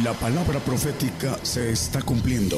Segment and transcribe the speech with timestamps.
[0.00, 2.56] La palabra profética se está cumpliendo.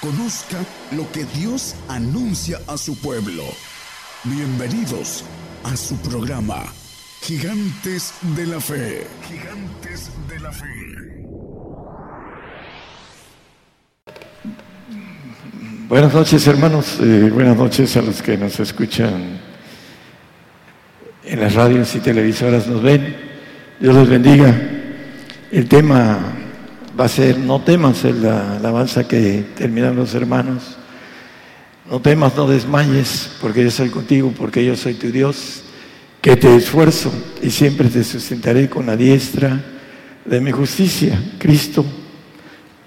[0.00, 0.56] Conozca
[0.92, 3.42] lo que Dios anuncia a su pueblo.
[4.24, 5.22] Bienvenidos
[5.64, 6.64] a su programa,
[7.20, 9.06] Gigantes de la Fe.
[9.28, 10.66] Gigantes de la Fe.
[15.88, 19.38] Buenas noches hermanos, buenas noches a los que nos escuchan
[21.22, 23.14] en las radios y televisoras, nos ven.
[23.78, 24.75] Dios les bendiga.
[25.50, 26.18] El tema
[26.98, 30.76] va a ser, no temas, es la alabanza que terminan los hermanos.
[31.88, 35.62] No temas, no desmayes, porque yo soy contigo, porque yo soy tu Dios,
[36.20, 39.62] que te esfuerzo y siempre te sustentaré con la diestra
[40.24, 41.22] de mi justicia.
[41.38, 41.84] Cristo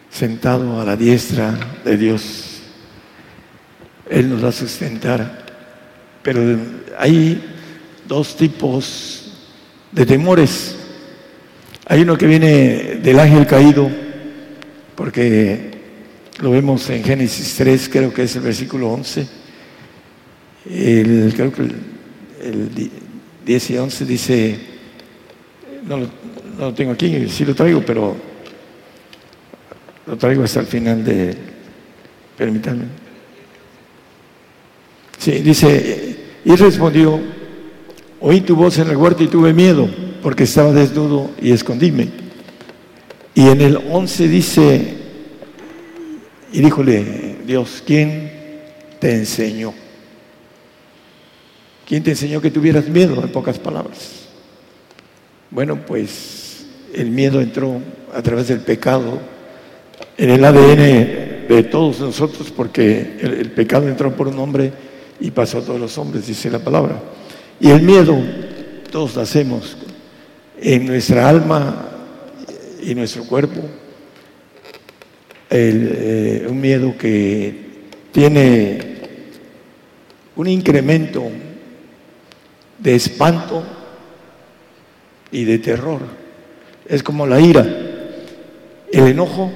[0.09, 2.59] sentado a la diestra de Dios.
[4.09, 5.45] Él nos va a sustentar.
[6.21, 6.41] Pero
[6.97, 7.41] hay
[8.05, 9.31] dos tipos
[9.93, 10.78] de temores.
[11.91, 13.89] Hay uno que viene del ángel caído,
[14.93, 15.71] porque
[16.39, 19.27] lo vemos en Génesis 3, creo que es el versículo 11.
[20.69, 22.91] El, creo que el,
[23.43, 24.59] 10 y 11 dice,
[25.87, 26.07] no lo,
[26.59, 28.15] no tengo aquí, sí lo traigo, pero
[30.05, 31.35] lo traigo hasta el final de,
[32.37, 32.85] permítanme.
[35.17, 37.19] Sí, dice, y respondió,
[38.19, 39.89] oí tu voz en el huerto y tuve miedo
[40.21, 42.09] porque estaba desnudo y escondíme.
[43.35, 44.93] Y en el 11 dice,
[46.51, 48.31] y díjole Dios, ¿quién
[48.99, 49.73] te enseñó?
[51.87, 54.27] ¿Quién te enseñó que tuvieras miedo, en pocas palabras?
[55.49, 57.81] Bueno, pues el miedo entró
[58.13, 59.19] a través del pecado
[60.17, 64.71] en el ADN de todos nosotros, porque el, pecado entró por un hombre
[65.19, 67.01] y pasó a todos los hombres, dice la palabra.
[67.59, 68.15] Y el miedo,
[68.91, 69.75] todos nacemos
[70.61, 71.89] en nuestra alma
[72.81, 73.61] y nuestro cuerpo
[75.49, 77.69] eh, un miedo que
[78.11, 78.97] tiene
[80.35, 81.23] un incremento
[82.77, 83.63] de espanto
[85.31, 86.01] y de terror.
[86.87, 87.65] Es como la ira.
[88.91, 89.51] El enojo,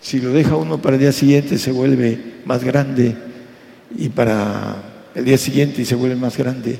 [0.00, 3.14] si lo deja uno para el día siguiente, se vuelve más grande
[3.96, 6.78] y para el día siguiente se vuelve más grande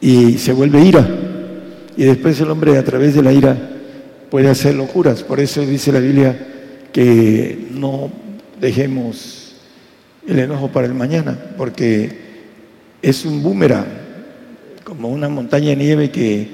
[0.00, 1.29] y se vuelve ira
[1.96, 3.56] y después el hombre a través de la ira
[4.30, 5.22] puede hacer locuras.
[5.22, 6.36] Por eso dice la Biblia
[6.92, 8.10] que no
[8.60, 9.54] dejemos
[10.26, 12.10] el enojo para el mañana, porque
[13.02, 13.86] es un boomerang,
[14.84, 16.48] como una montaña de nieve que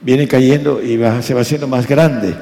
[0.00, 2.34] viene cayendo y se va haciendo más grande.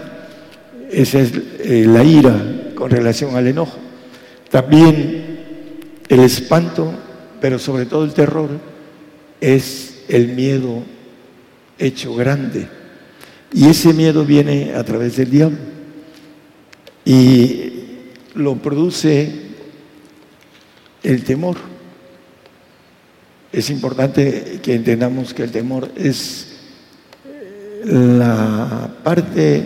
[0.90, 2.34] Esa es eh, la ira
[2.74, 3.76] con relación al enojo.
[4.50, 5.38] También
[6.08, 6.94] el espanto,
[7.40, 8.48] pero sobre todo el terror,
[9.40, 10.82] es el miedo
[11.78, 12.68] hecho grande.
[13.52, 15.58] Y ese miedo viene a través del diablo.
[17.04, 17.72] Y
[18.34, 19.32] lo produce
[21.02, 21.56] el temor.
[23.52, 26.58] Es importante que entendamos que el temor es
[27.84, 29.64] la parte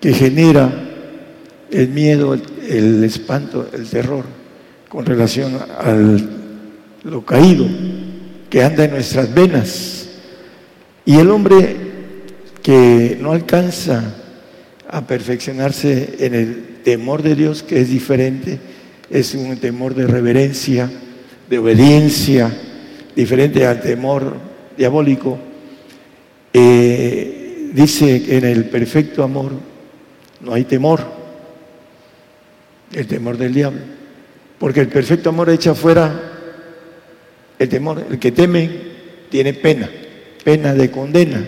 [0.00, 0.86] que genera
[1.70, 4.24] el miedo, el, espanto, el terror
[4.88, 6.38] con relación al
[7.04, 7.66] lo caído
[8.50, 9.97] que anda en nuestras venas
[11.08, 11.74] y el hombre
[12.62, 14.14] que no alcanza
[14.86, 18.58] a perfeccionarse en el temor de Dios, que es diferente,
[19.08, 20.90] es un temor de reverencia,
[21.48, 22.54] de obediencia,
[23.16, 24.34] diferente al temor
[24.76, 25.38] diabólico,
[26.52, 29.52] eh, dice que en el perfecto amor
[30.42, 31.06] no hay temor,
[32.92, 33.80] el temor del diablo,
[34.58, 36.32] porque el perfecto amor echa fuera
[37.58, 38.68] el temor, el que teme
[39.30, 39.88] tiene pena
[40.44, 41.46] pena de condena.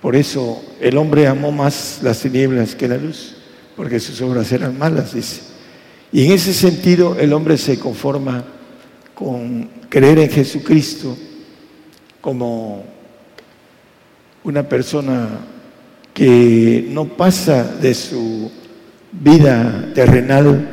[0.00, 3.36] Por eso el hombre amó más las tinieblas que la luz,
[3.76, 5.42] porque sus obras eran malas, dice.
[6.10, 8.44] Y en ese sentido el hombre se conforma
[9.14, 11.16] con creer en Jesucristo
[12.20, 12.84] como
[14.44, 15.28] una persona
[16.12, 18.50] que no pasa de su
[19.12, 20.68] vida terrenal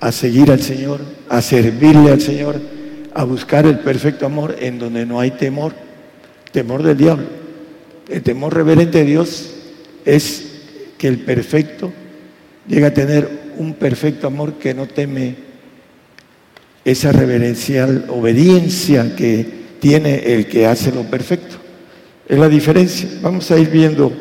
[0.00, 2.60] a seguir al Señor, a servirle al Señor,
[3.14, 5.72] a buscar el perfecto amor en donde no hay temor,
[6.52, 7.26] temor del diablo.
[8.08, 9.50] El temor reverente de Dios
[10.04, 10.46] es
[10.98, 11.92] que el perfecto
[12.66, 13.28] llega a tener
[13.58, 15.34] un perfecto amor que no teme
[16.84, 21.56] esa reverencial obediencia que tiene el que hace lo perfecto.
[22.28, 23.08] Es la diferencia.
[23.22, 24.12] Vamos a ir viendo,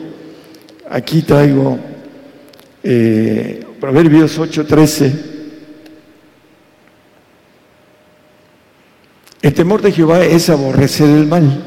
[0.90, 1.78] aquí traigo
[2.84, 5.39] eh, Proverbios 8:13
[9.42, 11.64] El temor de Jehová es aborrecer el mal,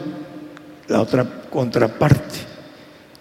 [0.89, 2.53] la otra contraparte.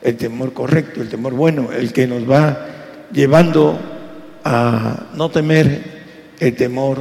[0.02, 2.66] el temor correcto, el temor bueno, el que nos va
[3.14, 3.80] llevando
[4.44, 6.02] a no temer
[6.40, 6.98] el temor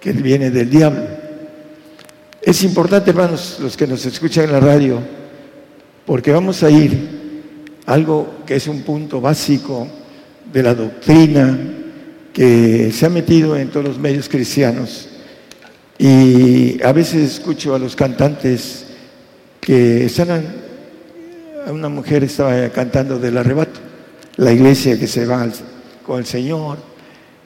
[0.00, 1.02] que viene del diablo.
[2.40, 4.98] Es importante, hermanos, los que nos escuchan en la radio,
[6.06, 7.42] porque vamos a ir
[7.84, 9.86] a algo que es un punto básico
[10.52, 11.58] de la doctrina
[12.32, 15.15] que se ha metido en todos los medios cristianos.
[15.98, 18.86] Y a veces escucho a los cantantes
[19.60, 20.44] que están,
[21.68, 23.80] una mujer estaba cantando del arrebato,
[24.36, 25.48] la iglesia que se va
[26.04, 26.78] con el Señor,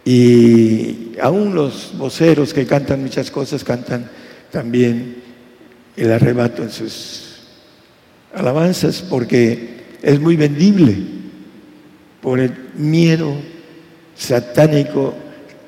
[0.05, 4.11] y aún los voceros que cantan muchas cosas cantan
[4.51, 5.17] también
[5.97, 7.43] el arrebato en sus
[8.35, 10.97] alabanzas porque es muy vendible
[12.23, 13.35] por el miedo
[14.17, 15.15] satánico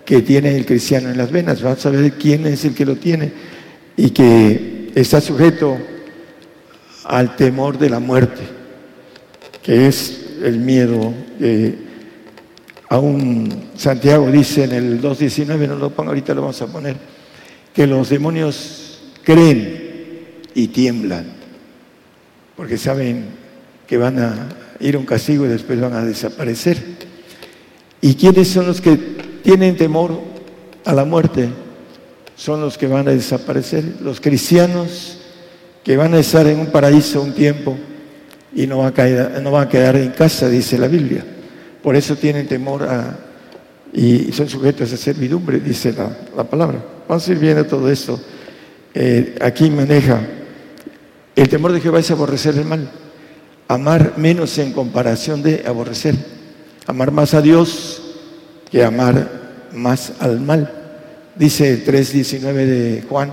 [0.04, 1.62] que tiene el cristiano en las venas.
[1.62, 3.32] Vamos a ver quién es el que lo tiene
[3.96, 5.78] y que está sujeto
[7.04, 8.42] al temor de la muerte,
[9.62, 11.92] que es el miedo de
[12.92, 16.94] Aún Santiago dice en el 2.19, no lo pongo ahorita, lo vamos a poner,
[17.72, 21.24] que los demonios creen y tiemblan,
[22.54, 23.28] porque saben
[23.86, 24.48] que van a
[24.78, 26.76] ir a un castigo y después van a desaparecer.
[28.02, 30.18] ¿Y quiénes son los que tienen temor
[30.84, 31.48] a la muerte?
[32.36, 35.18] Son los que van a desaparecer, los cristianos
[35.84, 37.76] que van a estar en un paraíso un tiempo
[38.54, 38.90] y no, a
[39.42, 41.24] no van a quedar en casa, dice la Biblia.
[41.82, 43.18] Por eso tienen temor a,
[43.92, 45.94] y son sujetos a servidumbre, dice
[46.36, 46.82] la, palabra.
[47.08, 48.20] Vamos a ir viendo todo esto.
[48.94, 50.20] Eh, aquí maneja,
[51.34, 52.90] el temor de Jehová es aborrecer el mal,
[53.68, 56.14] amar menos en comparación de aborrecer,
[56.86, 58.01] amar más a Dios
[58.72, 60.72] que amar más al mal.
[61.36, 63.32] Dice el 3.19 de Juan,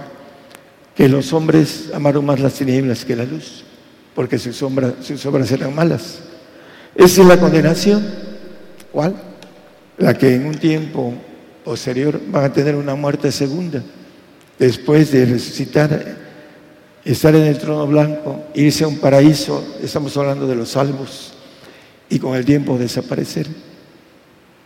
[0.94, 3.64] que los hombres amaron más las tinieblas que la luz,
[4.14, 6.20] porque sus, sus obras eran malas.
[6.96, 8.30] Esa es la condenación
[8.92, 9.16] ¿Cuál?
[9.98, 11.14] La que en un tiempo
[11.64, 13.84] posterior van a tener una muerte segunda,
[14.58, 16.18] después de resucitar,
[17.06, 21.34] estar en el trono blanco, irse a un paraíso, estamos hablando de los salvos,
[22.10, 23.48] y con el tiempo desaparecer.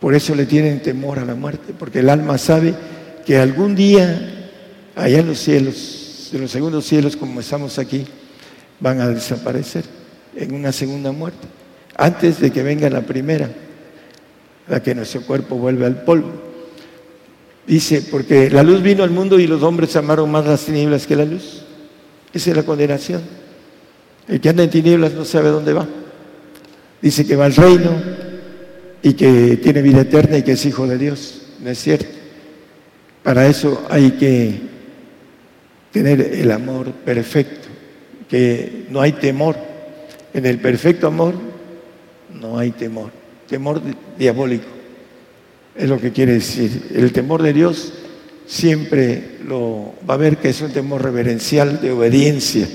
[0.04, 2.74] Por eso le tienen temor a la muerte, porque el alma sabe
[3.24, 4.50] que algún día,
[4.94, 8.04] allá en los cielos, en los segundos cielos como estamos aquí,
[8.80, 9.82] van a desaparecer
[10.36, 11.46] en una segunda muerte,
[11.96, 13.48] antes de que venga la primera
[14.68, 16.32] la que nuestro cuerpo vuelve al polvo.
[17.66, 21.16] Dice, porque la luz vino al mundo y los hombres amaron más las tinieblas que
[21.16, 21.62] la luz.
[22.34, 23.22] Esa es la condenación.
[24.28, 25.88] El que anda en tinieblas no sabe dónde va.
[27.00, 28.23] Dice que va al reino
[29.04, 31.42] y que tiene vida eterna y que es hijo de Dios.
[31.62, 32.06] No es cierto.
[33.22, 34.58] Para eso hay que
[35.92, 37.68] tener el amor perfecto,
[38.28, 39.56] que no hay temor.
[40.32, 41.34] En el perfecto amor
[42.40, 43.12] no hay temor
[43.46, 43.80] temor
[44.18, 44.66] diabólico.
[45.76, 46.88] Es lo que quiere decir.
[46.94, 47.92] El temor de Dios
[48.46, 52.68] siempre lo va a ver que es un temor reverencial de obediencia.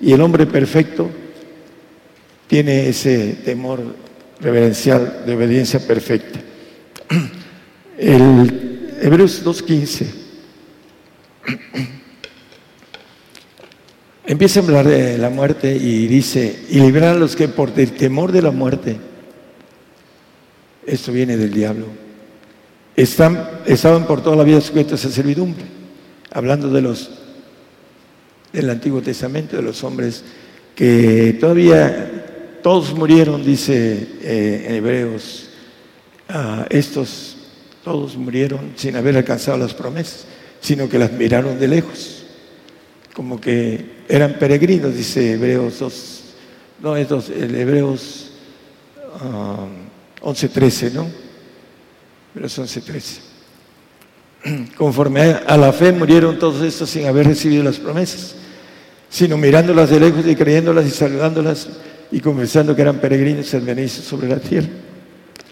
[0.00, 1.10] Y el hombre perfecto
[2.46, 4.03] tiene ese temor
[4.44, 6.38] reverencial de obediencia perfecta.
[7.98, 10.06] El Hebreos 2.15
[14.26, 17.92] empieza a hablar de la muerte y dice, y librar a los que por el
[17.92, 18.98] temor de la muerte
[20.86, 21.86] esto viene del diablo.
[22.94, 25.64] Están, estaban por toda la vida sujetos a servidumbre,
[26.30, 27.10] hablando de los
[28.52, 30.22] del Antiguo Testamento, de los hombres
[30.76, 32.23] que todavía
[32.64, 35.50] todos murieron, dice eh, en Hebreos,
[36.28, 37.36] ah, estos
[37.84, 40.24] todos murieron sin haber alcanzado las promesas,
[40.60, 42.24] sino que las miraron de lejos,
[43.12, 46.24] como que eran peregrinos, dice Hebreos 2,
[46.82, 48.32] no, es dos, el Hebreos...
[49.20, 49.68] Ah,
[50.24, 51.06] 11.13, ¿no?
[52.32, 53.18] Pero es 11.13.
[54.76, 58.34] Conforme a la fe murieron todos estos sin haber recibido las promesas,
[59.10, 61.68] sino mirándolas de lejos y creyéndolas y saludándolas
[62.14, 64.68] y confesando que eran peregrinos y advenizos sobre la tierra.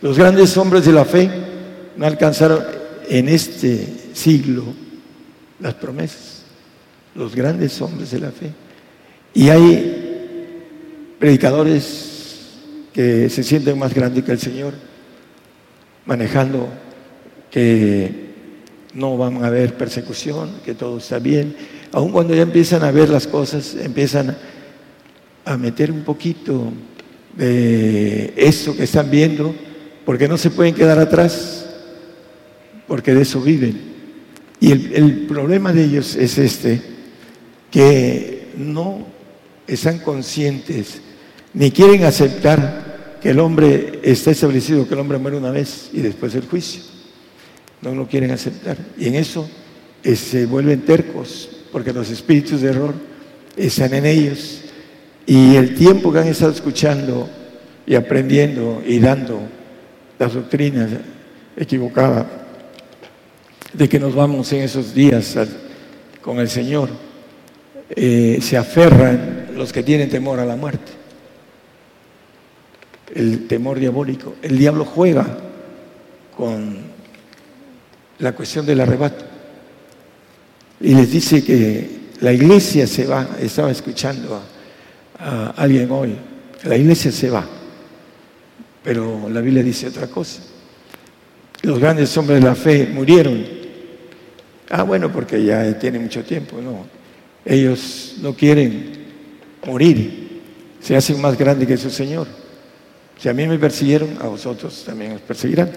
[0.00, 1.28] Los grandes hombres de la fe
[1.96, 2.62] no alcanzaron
[3.08, 4.62] en este siglo
[5.58, 6.44] las promesas.
[7.16, 8.52] Los grandes hombres de la fe.
[9.34, 12.50] Y hay predicadores
[12.92, 14.74] que se sienten más grandes que el Señor,
[16.06, 16.68] manejando
[17.50, 18.30] que
[18.94, 21.56] no van a haber persecución, que todo está bien.
[21.90, 24.36] Aun cuando ya empiezan a ver las cosas, empiezan
[25.44, 26.72] a meter un poquito
[27.36, 29.54] de eso que están viendo,
[30.04, 31.66] porque no se pueden quedar atrás,
[32.86, 33.92] porque de eso viven.
[34.60, 36.82] Y el, el problema de ellos es este,
[37.70, 39.06] que no
[39.66, 41.00] están conscientes
[41.54, 46.00] ni quieren aceptar que el hombre está establecido, que el hombre muere una vez y
[46.00, 46.82] después el juicio.
[47.82, 48.76] No lo quieren aceptar.
[48.98, 49.48] Y en eso
[50.02, 52.94] eh, se vuelven tercos, porque los espíritus de error
[53.56, 54.62] están en ellos.
[55.26, 57.28] Y el tiempo que han estado escuchando
[57.86, 59.40] y aprendiendo y dando
[60.18, 60.90] las doctrinas
[61.56, 62.26] equivocadas
[63.72, 65.36] de que nos vamos en esos días
[66.20, 66.90] con el Señor,
[67.90, 70.92] eh, se aferran los que tienen temor a la muerte.
[73.14, 74.36] El temor diabólico.
[74.42, 75.26] El diablo juega
[76.36, 76.78] con
[78.18, 79.24] la cuestión del arrebato.
[80.80, 83.28] Y les dice que la iglesia se va.
[83.40, 84.42] Estaba escuchando a,
[85.22, 86.16] a alguien hoy.
[86.64, 87.46] La iglesia se va.
[88.82, 90.42] Pero la Biblia dice otra cosa.
[91.62, 93.44] Los grandes hombres de la fe murieron.
[94.70, 96.60] Ah, bueno, porque ya tiene mucho tiempo.
[96.60, 96.86] No,
[97.44, 98.92] ellos no quieren
[99.66, 100.40] morir,
[100.80, 102.26] se hacen más grandes que su Señor.
[103.18, 105.70] Si a mí me persiguieron, a vosotros también os perseguirán.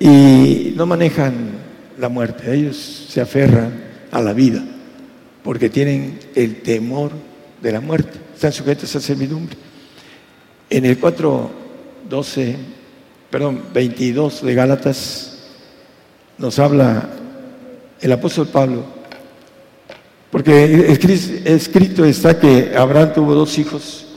[0.00, 1.34] Y no manejan
[1.98, 3.72] la muerte, ellos se aferran
[4.10, 4.64] a la vida,
[5.42, 7.12] porque tienen el temor
[7.62, 9.56] de la muerte, están sujetos a servidumbre.
[10.68, 12.56] En el 4.12,
[13.30, 15.38] perdón, 22 de Gálatas,
[16.36, 17.08] nos habla
[18.02, 18.84] el apóstol Pablo
[20.30, 20.92] porque
[21.46, 24.08] escrito está que Abraham tuvo dos hijos,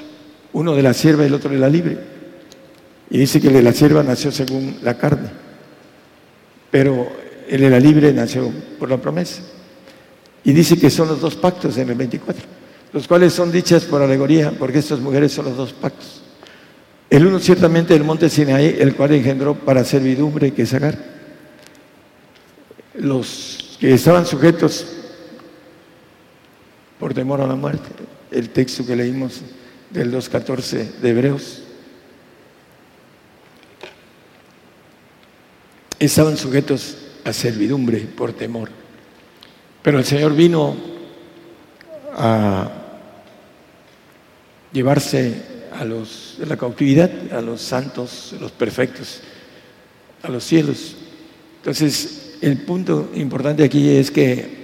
[0.51, 1.98] uno de la sierva y el otro de la libre.
[3.10, 5.29] Y dice que el de la sierva nació según la carne,
[6.69, 7.07] pero
[7.48, 9.41] el de la libre nació por la promesa.
[10.43, 12.57] Y dice que son los dos pactos en el 24,
[12.94, 16.22] los cuales son dichas por alegoría, porque estas mujeres son los dos pactos.
[17.10, 20.98] El uno ciertamente del monte Sinaí, el cual engendró para servidumbre que sacar.
[22.96, 24.86] Los que estaban sujetos
[27.00, 27.89] por temor a la muerte.
[28.32, 29.41] El texto que leímos
[29.89, 31.63] del 2.14 de Hebreos.
[36.00, 38.70] Estaban sujetos a servidumbre por temor.
[39.82, 40.97] Pero el Señor vino
[42.17, 42.69] a
[44.74, 49.21] llevarse a los de la cautividad, a los santos, a los perfectos,
[50.24, 50.95] a los cielos.
[51.57, 54.57] Entonces, el punto importante aquí es que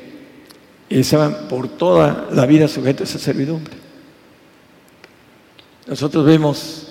[0.89, 3.75] estaban por toda la vida sujetos a esa servidumbre.
[5.87, 6.87] Nosotros vemos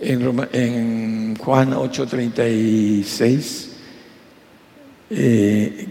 [0.00, 3.66] en, en Juan 8:36,
[5.10, 5.86] eh,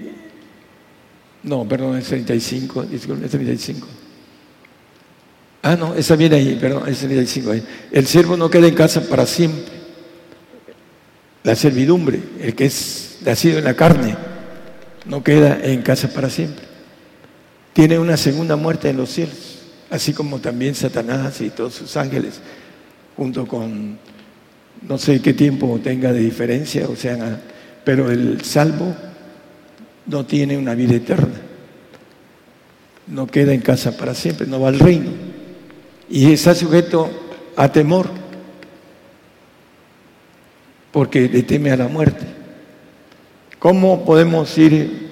[1.43, 3.87] no, perdón, es 35, disculpe, es 35.
[5.67, 7.63] Ah, no, esa viene ahí, perdón, es 35 ahí.
[7.91, 9.73] El siervo no queda en casa para siempre.
[11.43, 14.15] La servidumbre, el que es nacido en la carne,
[15.05, 16.75] no queda en casa para siempre
[17.75, 22.39] tiene una segunda muerte en los cielos, así como también Satanás y todos sus ángeles,
[23.17, 23.99] junto con
[24.87, 27.41] no sé qué tiempo tenga de diferencia, o sea,
[27.83, 28.95] pero el salvo
[30.05, 31.35] no tiene una vida eterna,
[33.07, 35.34] no queda en casa para siempre, no va al reino
[36.09, 37.09] y está sujeto
[37.55, 38.09] a temor
[40.91, 42.25] porque le teme a la muerte.
[43.59, 45.09] ¿Cómo podemos ir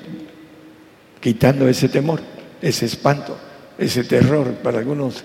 [1.19, 2.33] quitando ese temor?
[2.63, 3.37] ese espanto,
[3.77, 4.53] ese terror.
[4.63, 5.23] Para algunos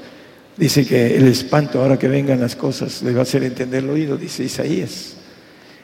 [0.57, 3.91] dice que el espanto, ahora que vengan las cosas, les va a hacer entender el
[3.91, 5.17] oído, dice Isaías.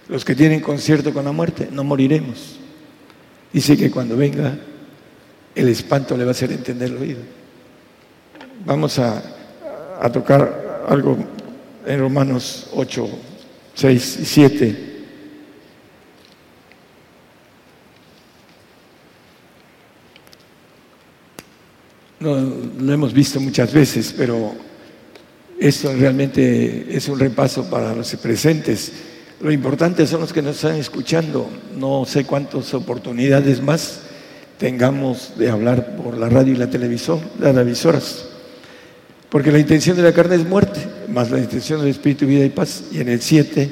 [0.08, 2.58] Los que tienen concierto con la muerte, no moriremos.
[3.52, 4.58] Dice que cuando venga
[5.54, 7.20] el espanto le va a hacer entender el oído.
[8.66, 9.22] Vamos a,
[10.04, 11.16] a tocar algo
[11.86, 13.08] en Romanos 8,
[13.74, 14.94] 6 y 7.
[22.20, 22.36] No,
[22.80, 24.52] lo hemos visto muchas veces, pero
[25.58, 28.92] esto realmente es un repaso para los presentes.
[29.40, 31.48] Lo importante son los que nos están escuchando.
[31.78, 34.00] No sé cuántas oportunidades más
[34.58, 38.33] tengamos de hablar por la radio y la televisión, las televisoras.
[39.34, 42.50] Porque la intención de la carne es muerte, más la intención del espíritu, vida y
[42.50, 42.84] paz.
[42.92, 43.68] Y en el 7,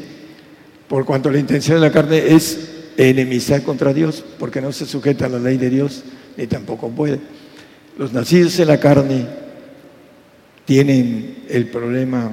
[0.89, 5.27] por cuanto la intención de la carne es enemistad contra Dios, porque no se sujeta
[5.27, 6.03] a la ley de Dios,
[6.37, 7.21] ni tampoco puede.
[7.97, 9.25] Los nacidos en la carne
[10.65, 12.33] tienen el problema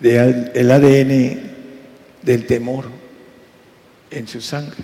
[0.00, 1.40] del ADN
[2.22, 2.86] del temor
[4.10, 4.82] en su sangre.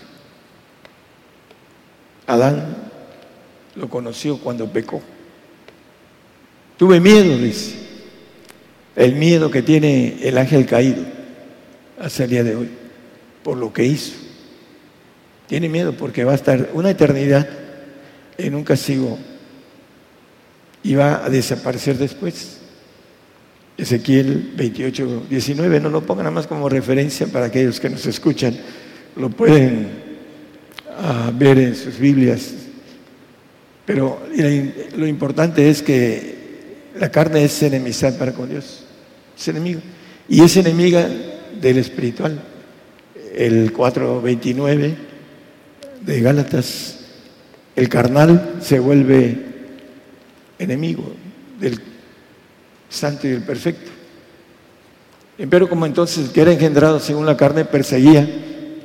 [2.28, 2.76] Adán
[3.74, 5.02] lo conoció cuando pecó.
[6.76, 7.76] Tuve miedo, dice.
[8.94, 11.02] El miedo que tiene el ángel caído
[11.98, 12.68] hasta el día de hoy,
[13.42, 14.12] por lo que hizo.
[15.46, 17.48] Tiene miedo porque va a estar una eternidad
[18.38, 19.18] en un castigo
[20.82, 22.58] y va a desaparecer después.
[23.76, 28.54] Ezequiel 28, 19, no lo pongan nada más como referencia para aquellos que nos escuchan,
[29.16, 29.88] lo pueden
[30.98, 32.52] ah, ver en sus Biblias.
[33.86, 34.20] Pero
[34.96, 36.41] lo importante es que
[36.98, 38.84] la carne es enemistad para con Dios,
[39.38, 39.80] es enemigo.
[40.28, 41.08] Y es enemiga
[41.60, 42.40] del espiritual.
[43.34, 44.94] El 4.29
[46.02, 47.00] de Gálatas,
[47.76, 49.36] el carnal se vuelve
[50.58, 51.14] enemigo
[51.58, 51.80] del
[52.88, 53.90] santo y del perfecto.
[55.48, 58.28] Pero como entonces que era engendrado según la carne, perseguía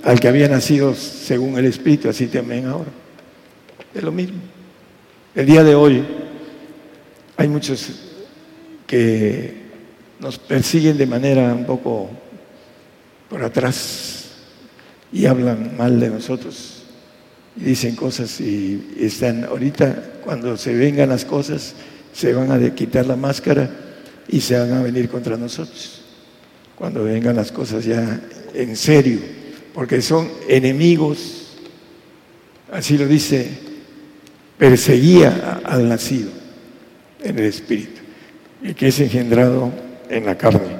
[0.03, 2.89] al que había nacido según el Espíritu, así también ahora.
[3.93, 4.39] Es lo mismo.
[5.35, 6.03] El día de hoy
[7.37, 7.87] hay muchos
[8.87, 9.53] que
[10.19, 12.09] nos persiguen de manera un poco
[13.29, 14.25] por atrás
[15.13, 16.83] y hablan mal de nosotros
[17.55, 21.75] y dicen cosas y están ahorita cuando se vengan las cosas
[22.11, 23.69] se van a quitar la máscara
[24.27, 26.01] y se van a venir contra nosotros.
[26.75, 28.19] Cuando vengan las cosas ya
[28.55, 29.19] en serio,
[29.73, 31.53] porque son enemigos,
[32.71, 33.47] así lo dice,
[34.57, 36.36] perseguía al nacido
[37.27, 38.01] en el espíritu,
[38.63, 39.71] el que es engendrado
[40.09, 40.77] en la carne,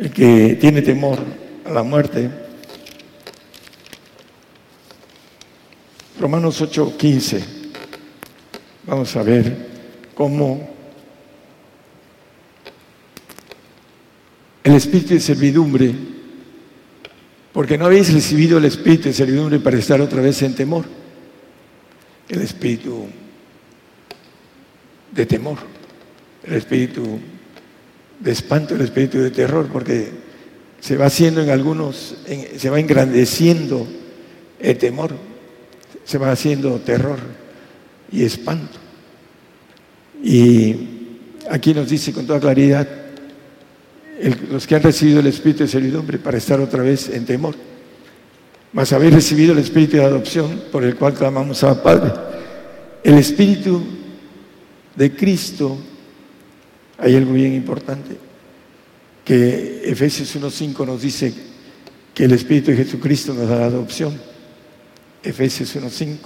[0.00, 1.18] el que tiene temor
[1.66, 2.30] a la muerte.
[6.18, 7.40] Romanos 8:15,
[8.86, 9.68] vamos a ver
[10.14, 10.70] cómo
[14.64, 15.94] el espíritu de servidumbre,
[17.52, 20.86] porque no habéis recibido el espíritu de servidumbre para estar otra vez en temor,
[22.30, 23.08] el espíritu
[25.12, 25.58] de temor,
[26.44, 27.18] el espíritu
[28.18, 30.10] de espanto, el espíritu de terror, porque
[30.80, 32.16] se va haciendo en algunos,
[32.56, 33.86] se va engrandeciendo
[34.58, 35.14] el temor,
[36.04, 37.18] se va haciendo terror
[38.12, 38.78] y espanto.
[40.22, 40.76] Y
[41.50, 42.88] aquí nos dice con toda claridad,
[44.50, 47.54] los que han recibido el espíritu de servidumbre para estar otra vez en temor.
[48.72, 52.12] Mas habéis recibido el espíritu de adopción por el cual clamamos a Padre.
[53.02, 53.82] El espíritu
[54.96, 55.78] de Cristo,
[56.98, 58.16] hay algo bien importante,
[59.24, 61.32] que Efesios 1.5 nos dice
[62.14, 64.20] que el espíritu de Jesucristo nos da la adopción.
[65.22, 66.18] Efesios 1.5,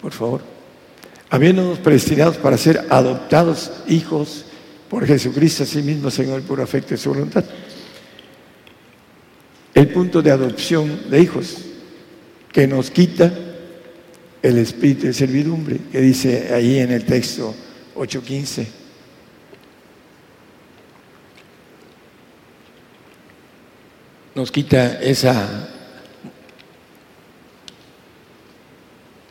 [0.00, 0.42] por favor.
[1.30, 4.44] Habiéndonos predestinados para ser adoptados hijos
[4.90, 7.44] por Jesucristo a sí mismo, Señor, por afecto y su voluntad.
[9.74, 11.56] El punto de adopción de hijos
[12.52, 13.32] que nos quita
[14.42, 17.54] el espíritu de servidumbre, que dice ahí en el texto
[17.94, 18.66] 8.15.
[24.34, 25.68] Nos quita esa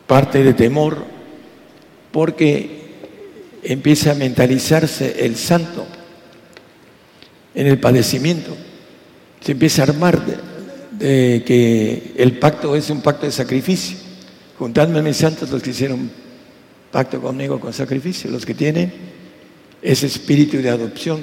[0.05, 1.05] parte de temor
[2.11, 2.81] porque
[3.63, 5.87] empieza a mentalizarse el santo
[7.55, 8.55] en el padecimiento.
[9.39, 10.21] Se empieza a armar
[10.99, 14.00] de, que el pacto es un pacto de sacrificio.
[14.61, 16.07] Juntadme a mis santos los que hicieron
[16.91, 18.93] pacto conmigo con sacrificio, los que tienen
[19.81, 21.19] ese espíritu de adopción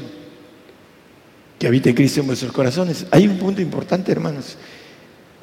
[1.56, 3.06] que habita en Cristo en vuestros corazones.
[3.12, 4.56] Hay un punto importante, hermanos,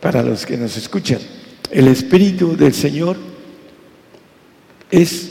[0.02, 1.20] para los que nos escuchan.
[1.72, 3.16] El espíritu del Señor
[4.92, 5.30] es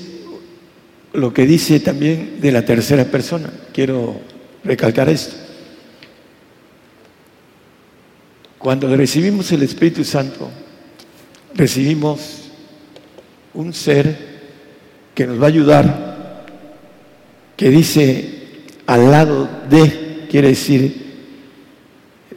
[1.13, 3.53] lo que dice también de la tercera persona.
[3.75, 4.23] Quiero
[4.65, 5.37] recalcar esto.
[8.57, 10.49] Cuando recibimos el Espíritu Santo,
[11.55, 12.44] recibimos
[13.55, 14.17] un ser
[15.15, 16.45] que nos va a ayudar,
[17.57, 18.35] que dice
[18.87, 21.15] al lado de, quiere decir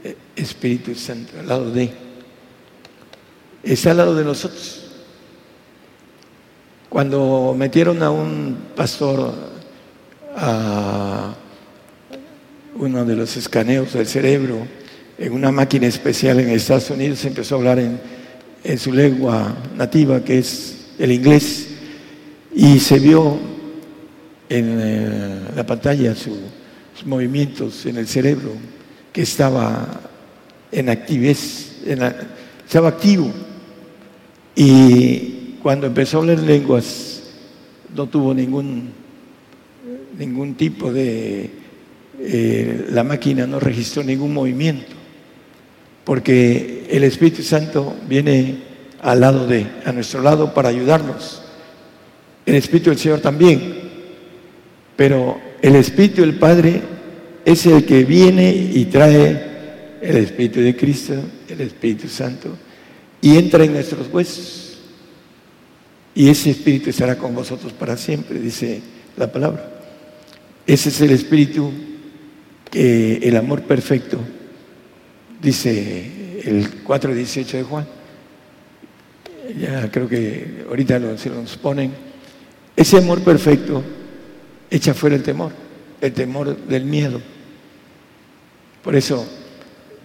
[0.03, 1.91] eh, Espíritu Santo, al lado de,
[3.63, 4.83] está al lado de nosotros.
[6.89, 9.33] Cuando metieron a un pastor
[10.35, 11.33] a
[12.75, 14.67] uno de los escaneos del cerebro
[15.17, 20.39] en una máquina especial en Estados Unidos, empezó a hablar en, su lengua nativa, que
[20.39, 21.67] es el inglés,
[22.55, 23.37] y se vio
[24.49, 26.37] en eh, la pantalla sus
[27.05, 28.51] movimientos en el cerebro,
[29.13, 30.01] que estaba
[30.71, 30.89] en
[32.65, 33.31] estaba activo.
[34.55, 37.23] Y cuando empezó a hablar lenguas,
[37.95, 38.89] no tuvo ningún,
[40.17, 41.51] ningún tipo de...
[42.19, 44.93] Eh, la máquina no registró ningún movimiento,
[46.03, 48.57] porque el Espíritu Santo viene
[49.07, 51.41] al lado de, a nuestro lado para ayudarnos.
[52.45, 53.73] El Espíritu del Señor también,
[54.97, 56.81] pero el Espíritu del Padre
[57.45, 61.13] es el que viene y trae el Espíritu de Cristo,
[61.47, 62.49] el Espíritu Santo,
[63.21, 64.77] y entra en nuestros huesos
[66.13, 68.81] y ese espíritu estará con vosotros para siempre, dice
[69.15, 69.71] la palabra.
[70.65, 71.71] Ese es el espíritu
[72.69, 74.19] que el amor perfecto,
[75.41, 77.96] dice el 4.18 de Juan.
[79.55, 81.91] Ya creo que ahorita lo, se nos ponen.
[82.75, 83.83] Ese amor perfecto
[84.69, 85.51] echa fuera el temor,
[86.01, 87.21] el temor del miedo.
[88.83, 89.25] Por eso,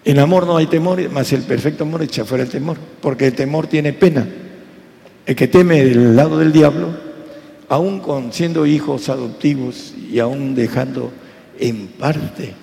[0.05, 3.35] en amor no hay temor, más el perfecto amor echa fuera el temor, porque el
[3.35, 4.27] temor tiene pena.
[5.25, 6.89] El que teme del lado del diablo,
[7.69, 11.13] aún con siendo hijos adoptivos y aún dejando
[11.59, 12.55] en parte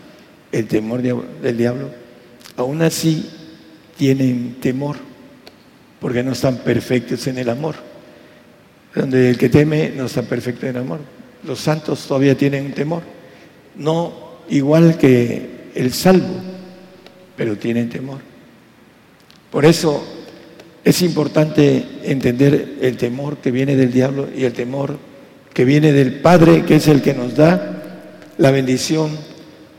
[0.51, 1.89] el temor del diablo,
[2.57, 3.29] aún así
[3.97, 4.97] tienen temor,
[5.99, 7.75] porque no están perfectos en el amor.
[8.95, 10.99] Donde el que teme no está perfecto en el amor.
[11.43, 13.03] Los santos todavía tienen temor,
[13.75, 16.35] no igual que el salvo,
[17.37, 18.19] pero tienen temor.
[19.49, 20.03] Por eso
[20.83, 24.97] es importante entender el temor que viene del diablo y el temor
[25.53, 27.81] que viene del Padre, que es el que nos da
[28.37, 29.11] la bendición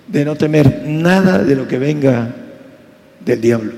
[0.08, 2.34] de no temer nada de lo que venga
[3.24, 3.72] del diablo.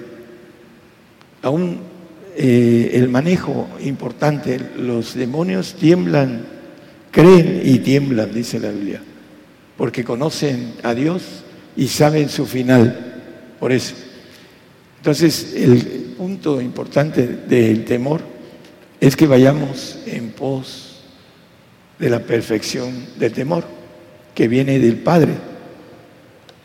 [1.43, 1.92] Aún
[2.37, 6.47] eh, el manejo importante, los demonios tiemblan,
[7.11, 9.03] creen y tiemblan, dice la Biblia,
[9.77, 11.23] porque conocen a Dios
[11.77, 13.23] y saben su final.
[13.61, 13.95] Por eso.
[14.99, 18.23] Entonces, el punto importante del temor
[19.01, 21.01] es que vayamos en pos
[21.99, 23.65] de la perfección del temor,
[24.35, 25.35] que viene del Padre.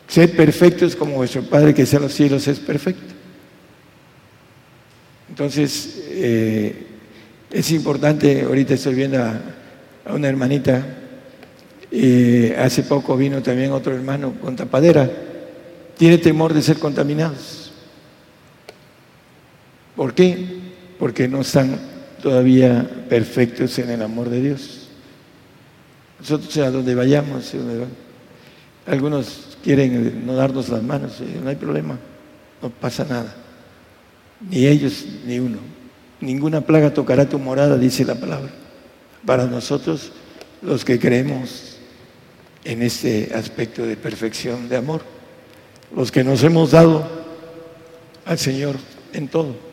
[0.06, 3.17] Ser perfectos como vuestro Padre que sea en los cielos es perfecto.
[5.38, 6.74] Entonces, eh,
[7.48, 9.40] es importante, ahorita estoy viendo a,
[10.12, 10.84] una hermanita,
[11.92, 15.08] eh, hace poco vino también otro hermano con tapadera,
[15.96, 17.70] tiene temor de ser contaminados.
[19.94, 20.44] ¿Por qué?
[20.98, 21.78] Porque no están
[22.20, 24.88] todavía perfectos en el amor de Dios.
[26.18, 27.54] Nosotros a donde vayamos,
[28.86, 31.96] algunos quieren no darnos las manos, no hay problema,
[32.60, 33.44] no pasa nada.
[34.40, 35.58] Ni ellos ni uno.
[36.20, 38.50] Ninguna plaga tocará tu morada, dice la palabra.
[39.24, 40.12] Para nosotros,
[40.62, 41.78] los que creemos
[42.64, 45.02] en este aspecto de perfección de amor,
[45.94, 47.08] los que nos hemos dado
[48.24, 48.76] al Señor
[49.12, 49.68] en todo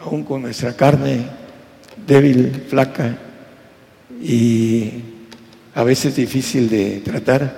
[0.00, 1.26] aún con nuestra carne
[2.06, 3.16] débil, flaca
[4.22, 5.02] y
[5.74, 7.56] a veces difícil de tratar,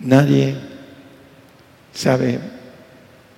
[0.00, 0.54] nadie
[1.92, 2.38] sabe,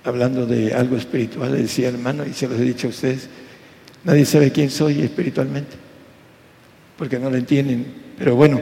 [0.07, 3.27] hablando de algo espiritual, decía hermano, y se los he dicho a ustedes,
[4.03, 5.75] nadie sabe quién soy espiritualmente,
[6.97, 7.85] porque no lo entienden.
[8.17, 8.61] Pero bueno,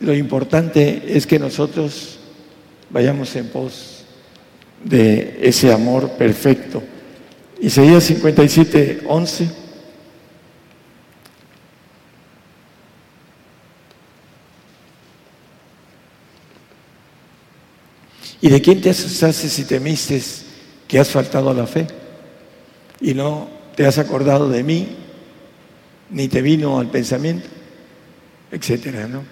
[0.00, 2.20] lo importante es que nosotros
[2.90, 4.04] vayamos en pos
[4.84, 6.82] de ese amor perfecto
[7.60, 9.50] Isaías 57, 11.
[18.40, 20.22] ¿Y de quién te asustaste si temiste
[20.90, 21.86] que has faltado a la fe?
[23.00, 24.88] Y no te has acordado de mí,
[26.10, 27.46] ni te vino al pensamiento,
[28.50, 29.22] etcétera, ¿no?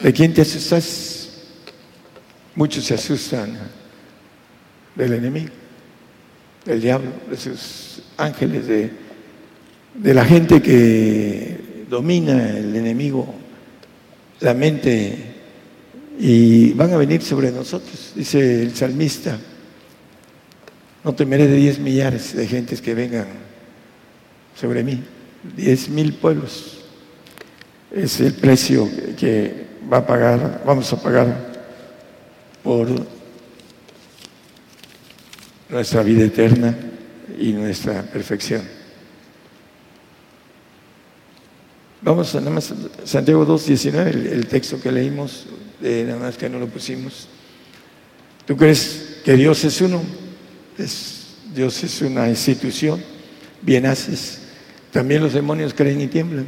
[0.00, 1.28] ¿De quién te asustas?
[2.54, 3.58] Muchos se asustan
[4.94, 5.50] del enemigo
[6.64, 8.90] del diablo, de sus ángeles, de,
[9.94, 13.34] de la gente que domina el enemigo,
[14.40, 15.34] la mente,
[16.18, 19.38] y van a venir sobre nosotros, dice el salmista.
[21.04, 23.26] No temeré de diez millares de gentes que vengan
[24.58, 25.04] sobre mí,
[25.54, 26.80] diez mil pueblos.
[27.92, 28.88] Es el precio
[29.18, 31.52] que va a pagar, vamos a pagar
[32.62, 32.88] por
[35.68, 36.74] nuestra vida eterna
[37.38, 38.62] y nuestra perfección.
[42.00, 42.72] Vamos a nada más
[43.04, 45.46] Santiago 2.19, el, el texto que leímos,
[45.80, 47.28] de, nada más que no lo pusimos.
[48.46, 50.23] ¿Tú crees que Dios es uno?
[50.76, 53.02] Dios es una institución,
[53.62, 54.40] bien haces.
[54.92, 56.46] También los demonios creen y tiemblan.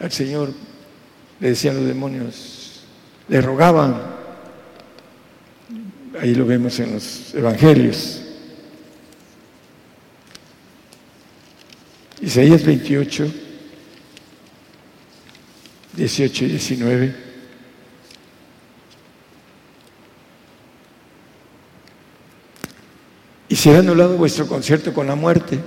[0.00, 0.52] Al Señor
[1.40, 2.84] le decían los demonios,
[3.28, 4.14] le rogaban
[6.20, 8.22] Ahí lo vemos en los evangelios.
[12.20, 13.32] Isaías 28,
[15.96, 17.23] 18 y 19.
[23.48, 25.58] Y será anulado vuestro concierto con la muerte,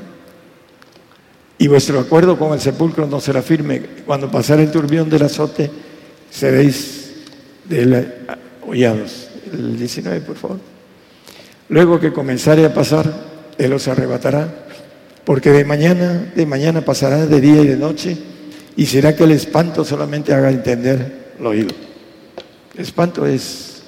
[1.60, 3.82] y vuestro acuerdo con el sepulcro no será firme.
[4.06, 5.72] Cuando pasara el turbión del azote,
[6.30, 7.14] seréis
[8.66, 10.60] hollados el 19, por favor.
[11.70, 13.12] Luego que comenzare a pasar,
[13.58, 14.68] Él os arrebatará,
[15.26, 18.18] porque de mañana, de mañana pasará de día y de noche,
[18.78, 21.70] ¿Y será que el espanto solamente haga entender lo oído?
[22.76, 23.82] El espanto es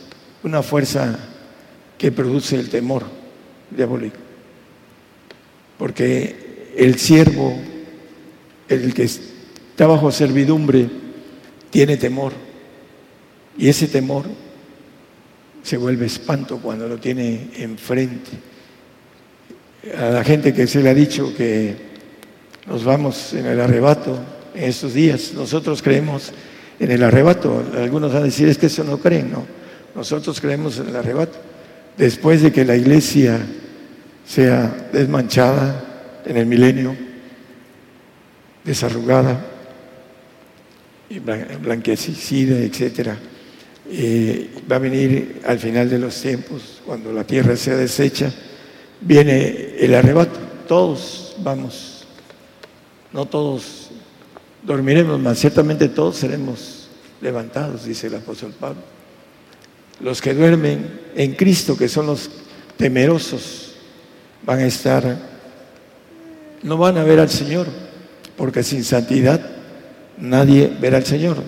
[0.44, 1.16] una fuerza
[1.96, 3.04] que produce el temor
[3.72, 4.18] diabólico.
[5.78, 7.58] Porque el siervo,
[8.68, 10.90] el que está bajo servidumbre,
[11.70, 12.34] tiene temor.
[13.58, 14.26] Y ese temor
[15.64, 18.32] se vuelve espanto cuando lo tiene enfrente.
[19.98, 21.76] A la gente que se le ha dicho que
[22.68, 24.20] nos vamos en el arrebato
[24.54, 26.32] en estos días, nosotros creemos
[26.80, 27.64] en el arrebato.
[27.78, 29.46] Algunos van a decir es que eso no creen, no.
[29.96, 31.49] Nosotros creemos en el arrebato.
[32.00, 33.46] Después de que la iglesia
[34.26, 36.96] sea desmanchada en el milenio,
[38.64, 39.46] desarrugada,
[41.62, 43.18] blanquecida, etcétera
[43.92, 48.32] eh, va a venir al final de los tiempos, cuando la tierra sea deshecha,
[49.02, 50.40] viene el arrebato.
[50.70, 52.06] Todos vamos,
[53.12, 53.90] no todos
[54.64, 56.88] dormiremos, mas ciertamente todos seremos
[57.20, 58.99] levantados, dice el apóstol Pablo.
[60.02, 62.30] Los que duermen en Cristo, que son los
[62.78, 63.74] temerosos,
[64.44, 65.18] van a estar,
[66.64, 67.68] no van a ver al Señor,
[68.38, 69.42] porque sin santidad
[70.18, 71.44] nadie verá al Señor.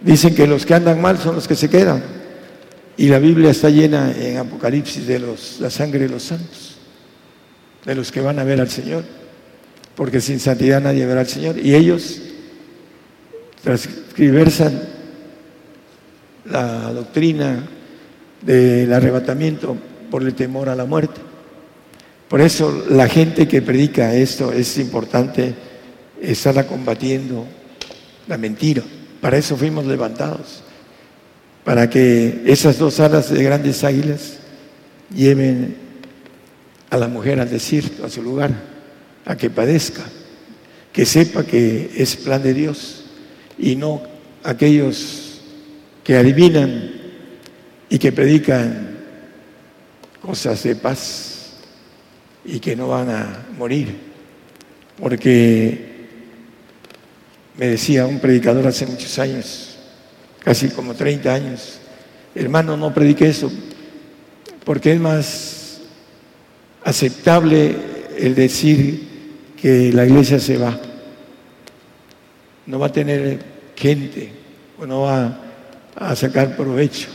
[0.00, 2.02] Dicen que los que andan mal son los que se quedan.
[2.98, 5.22] Y la Biblia está llena en Apocalipsis de
[5.60, 6.76] la sangre de los santos,
[7.84, 9.04] de los que van a ver al Señor.
[9.94, 11.58] Porque sin santidad nadie verá al Señor.
[11.58, 12.20] Y ellos
[13.62, 14.82] transcriversan
[16.44, 17.66] la doctrina
[18.46, 19.76] del arrebatamiento
[20.10, 21.20] por el temor a la muerte.
[22.28, 25.54] Por eso la gente que predica esto es importante
[26.20, 27.44] estarla combatiendo
[28.28, 28.82] la mentira.
[29.20, 30.62] Para eso fuimos levantados,
[31.64, 34.38] para que esas dos alas de grandes águilas
[35.14, 35.76] lleven
[36.90, 38.50] a la mujer al desierto, a su lugar,
[39.24, 40.02] a que padezca,
[40.92, 43.04] que sepa que es plan de Dios
[43.58, 44.02] y no
[44.44, 45.40] aquellos
[46.04, 46.95] que adivinan
[47.88, 48.96] y que predican
[50.20, 51.52] cosas de paz
[52.44, 53.96] y que no van a morir,
[55.00, 55.96] porque
[57.56, 59.76] me decía un predicador hace muchos años,
[60.40, 61.78] casi como 30 años,
[62.34, 63.50] hermano, no predique eso,
[64.64, 65.80] porque es más
[66.84, 67.76] aceptable
[68.18, 69.06] el decir
[69.60, 70.78] que la iglesia se va.
[72.66, 73.38] No va a tener
[73.74, 74.30] gente
[74.78, 75.40] o no va
[75.94, 77.08] a sacar provecho,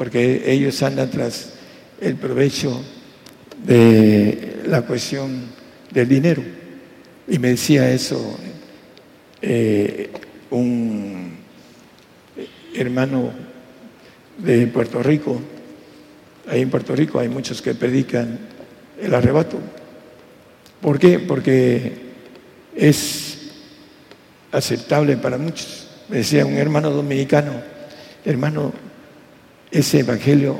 [0.00, 1.50] porque ellos andan tras
[2.00, 2.82] el provecho
[3.66, 5.42] de la cuestión
[5.90, 6.42] del dinero.
[7.28, 8.38] Y me decía eso
[9.42, 10.10] eh,
[10.48, 11.36] un
[12.74, 13.30] hermano
[14.38, 15.38] de Puerto Rico,
[16.48, 18.38] ahí en Puerto Rico hay muchos que predican
[19.02, 19.58] el arrebato.
[20.80, 21.18] ¿Por qué?
[21.18, 21.92] Porque
[22.74, 23.50] es
[24.50, 25.90] aceptable para muchos.
[26.08, 27.52] Me decía un hermano dominicano,
[28.24, 28.72] hermano,
[29.70, 30.58] ese evangelio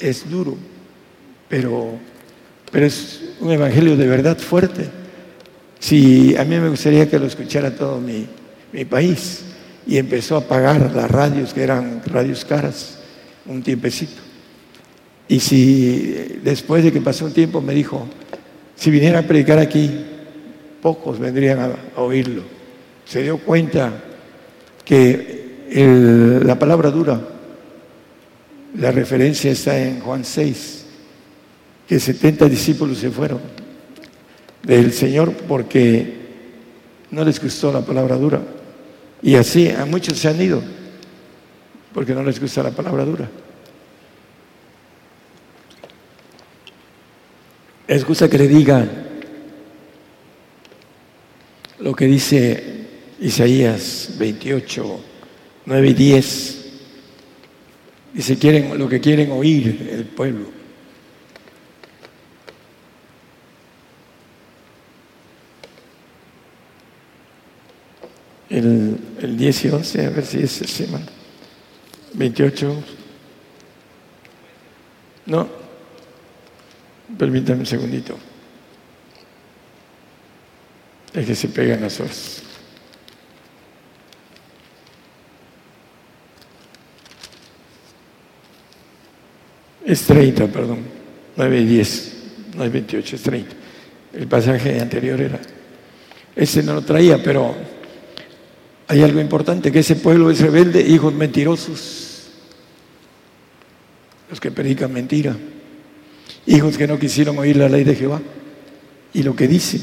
[0.00, 0.56] es duro,
[1.48, 1.98] pero,
[2.70, 4.88] pero es un evangelio de verdad fuerte.
[5.78, 8.26] Si a mí me gustaría que lo escuchara todo mi,
[8.84, 9.44] país
[9.86, 12.98] y empezó a pagar las radios, que eran radios caras,
[13.46, 14.20] un tiempecito.
[15.26, 18.06] Y si después de que pasó un tiempo me dijo,
[18.76, 19.90] si viniera a predicar aquí,
[20.82, 22.42] pocos vendrían a, oírlo.
[23.04, 23.92] Se dio cuenta
[24.84, 25.38] que
[26.44, 27.20] la palabra dura,
[28.76, 30.84] la referencia está en Juan 6,
[31.88, 33.40] que 70 discípulos se fueron
[34.62, 36.18] del Señor porque
[37.10, 38.42] no les gustó la palabra dura.
[39.22, 40.62] Y así a muchos se han ido
[41.92, 43.28] porque no les gusta la palabra dura.
[47.88, 48.90] Les gusta que le digan
[51.78, 52.86] lo que dice
[53.20, 55.00] Isaías 28,
[55.64, 56.67] 9 y 10.
[58.12, 60.58] Dice, quieren, lo que quieren oír el pueblo.
[68.50, 71.06] el, el 10 y 11, a ver si es el semana.
[72.14, 72.84] 28.
[75.26, 75.48] No,
[77.18, 78.18] permítame un segundito.
[81.12, 82.42] Es que se pegan las horas.
[89.88, 90.80] Es 30, perdón.
[91.34, 92.12] 9 y 10.
[92.56, 93.50] No es 28, es 30.
[94.12, 95.40] El pasaje anterior era.
[96.36, 97.54] Ese no lo traía, pero
[98.86, 102.28] hay algo importante, que ese pueblo es rebelde, hijos mentirosos,
[104.28, 105.34] los que predican mentira,
[106.46, 108.20] hijos que no quisieron oír la ley de Jehová.
[109.14, 109.80] Y lo que dice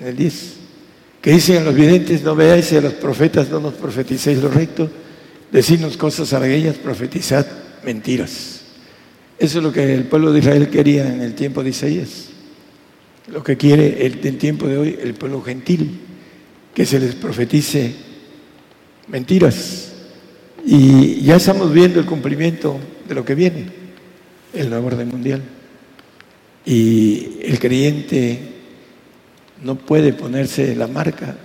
[0.00, 0.52] en el 10,
[1.20, 4.88] que dicen los videntes, no veáis a los profetas no nos profeticéis lo recto,
[5.50, 7.44] decirnos cosas aquellas, profetizad
[7.84, 8.59] mentiras.
[9.40, 12.28] Eso es lo que el pueblo de Israel quería en el tiempo de Isaías.
[13.26, 15.98] Lo que quiere el, el tiempo de hoy el pueblo gentil,
[16.74, 17.94] que se les profetice
[19.08, 19.92] mentiras.
[20.64, 23.66] Y ya estamos viendo el cumplimiento de lo que viene,
[24.52, 25.42] el nuevo orden mundial.
[26.66, 28.38] Y el creyente
[29.64, 31.36] no puede ponerse la marca,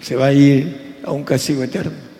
[0.00, 2.14] se va a ir a un castigo eterno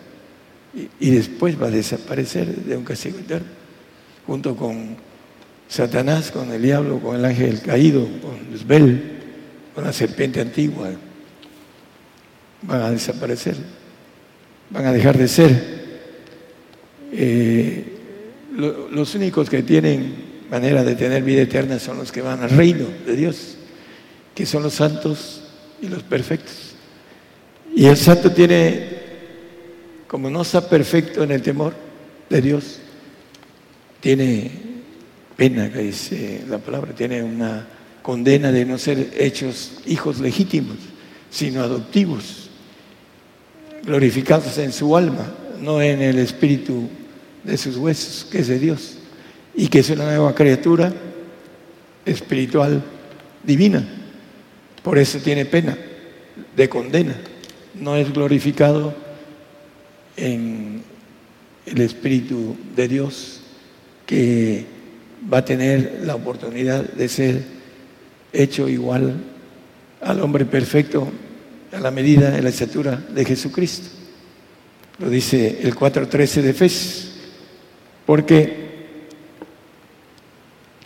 [0.99, 3.47] y, después va a desaparecer de un castigo eterno,
[4.27, 4.97] junto con
[5.67, 9.19] Satanás, con el diablo, con el ángel caído, con Luzbel,
[9.73, 10.89] con la serpiente antigua.
[12.61, 13.55] Van a desaparecer,
[14.69, 15.75] van a dejar de ser.
[17.11, 17.91] Eh,
[18.91, 20.15] los únicos que tienen
[20.49, 23.57] manera de tener vida eterna son los que van al reino de Dios,
[24.33, 25.43] que son los santos
[25.81, 26.75] y los perfectos.
[27.75, 28.95] Y el santo tiene
[30.07, 31.73] como no está perfecto en el temor
[32.29, 32.79] de Dios,
[33.99, 34.49] tiene
[35.35, 37.67] pena, que dice la palabra, tiene una
[38.01, 40.77] condena de no ser hechos hijos legítimos,
[41.29, 42.49] sino adoptivos,
[43.83, 46.87] glorificados en su alma, no en el espíritu
[47.43, 48.97] de sus huesos, que es de Dios,
[49.55, 50.93] y que es una nueva criatura
[52.05, 52.83] espiritual
[53.43, 53.87] divina.
[54.83, 55.77] Por eso tiene pena
[56.55, 57.15] de condena,
[57.73, 58.93] no es glorificado
[60.15, 60.83] en
[61.65, 63.41] el Espíritu de Dios
[64.05, 64.74] que
[65.31, 67.43] va a tener la oportunidad de ser
[68.33, 69.15] hecho igual
[70.01, 71.07] al hombre perfecto
[71.71, 73.89] a la medida, de la estatura de Jesucristo.
[74.99, 77.11] Lo dice el 4.13 de Efesios,
[78.05, 78.65] porque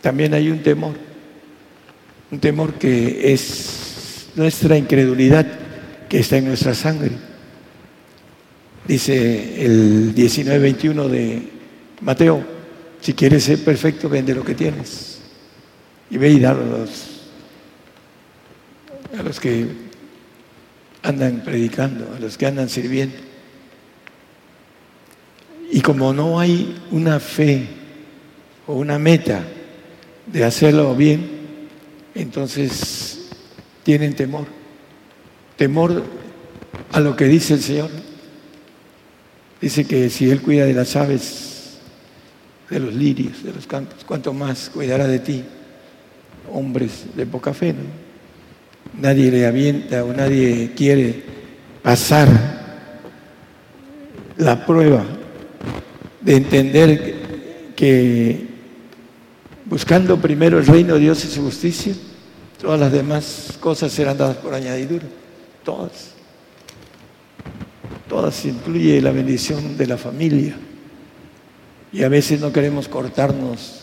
[0.00, 0.94] también hay un temor,
[2.30, 5.46] un temor que es nuestra incredulidad
[6.08, 7.30] que está en nuestra sangre
[8.90, 11.42] Dice el 19-21 de
[12.00, 12.42] Mateo,
[13.00, 15.20] si quieres ser perfecto, vende lo que tienes
[16.10, 16.86] y ve y dalo a
[19.18, 19.66] a los que
[21.02, 23.16] andan predicando, a los que andan sirviendo.
[25.72, 27.66] Y como no hay una fe
[28.66, 29.44] o una meta
[30.26, 31.68] de hacerlo bien,
[32.14, 33.30] entonces
[33.82, 34.46] tienen temor.
[35.56, 36.04] Temor
[36.92, 37.90] a lo que dice el Señor.
[39.60, 41.49] Dice que si Él cuida de las aves,
[42.70, 45.44] de los lirios, de los campos, ¿cuánto más cuidará de ti?
[46.52, 49.00] Hombres de poca fe, ¿no?
[49.00, 51.22] Nadie le avienta o nadie quiere
[51.82, 52.28] pasar
[54.36, 55.04] la prueba
[56.20, 57.14] de entender
[57.76, 58.46] que
[59.66, 61.94] buscando primero el reino de Dios y su justicia,
[62.60, 65.06] todas las demás cosas serán dadas por añadidura,
[65.64, 66.14] todas
[68.10, 70.56] todas incluye la bendición de la familia.
[71.92, 73.80] Y a veces no queremos cortarnos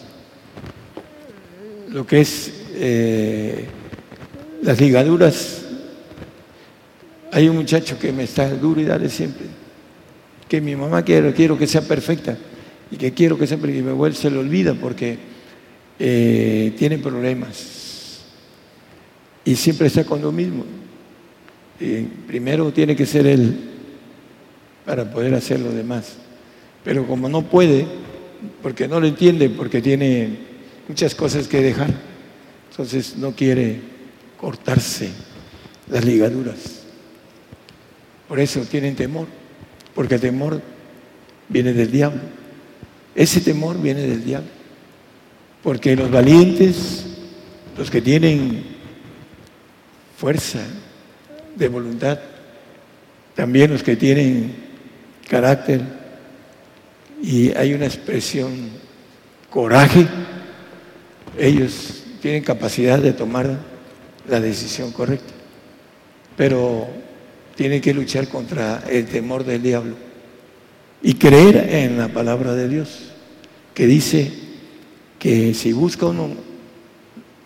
[1.90, 3.66] lo que es eh,
[4.62, 5.66] las ligaduras.
[7.32, 9.46] Hay un muchacho que me está duro y dale siempre,
[10.48, 12.38] que mi mamá quiero, quiero que sea perfecta
[12.90, 15.18] y que quiero que siempre y me vuelve, se lo olvida porque
[16.00, 18.22] eh, tiene problemas
[19.44, 20.64] y siempre está con lo mismo.
[22.28, 23.72] primero tiene que ser él
[24.86, 26.18] para poder hacer lo demás.
[26.88, 27.86] Pero como no puede,
[28.64, 30.38] porque no lo entiende, porque tiene
[30.88, 31.94] muchas cosas que dejar,
[32.72, 33.82] entonces no quiere
[34.40, 35.10] cortarse
[35.90, 36.84] las ligaduras.
[38.30, 39.28] Por eso tienen temor,
[39.94, 40.62] porque el temor
[41.50, 42.22] viene del diablo.
[43.16, 44.50] Ese temor viene del diablo.
[45.64, 47.04] Porque los valientes,
[47.78, 48.64] los que tienen
[50.18, 50.62] fuerza
[51.54, 52.18] de voluntad,
[53.36, 54.56] también los que tienen
[55.28, 55.97] carácter
[57.22, 58.70] y hay una expresión
[59.50, 60.08] coraje,
[61.38, 63.58] ellos tienen capacidad de tomar
[64.28, 65.34] la decisión correcta,
[66.36, 66.88] pero
[67.56, 69.96] tienen que luchar contra el temor del diablo
[71.02, 73.12] y creer en la palabra de Dios,
[73.74, 74.32] que dice
[75.20, 76.30] que si busca uno